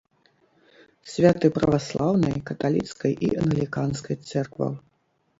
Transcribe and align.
Святы 1.15 1.49
праваслаўнай, 1.57 2.35
каталіцкай 2.49 3.13
і 3.27 3.29
англіканскай 3.43 4.15
цэркваў. 4.33 4.73